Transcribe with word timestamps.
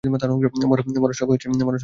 মরার 0.63 1.15
শখ 1.19 1.27
হয়েছে? 1.29 1.47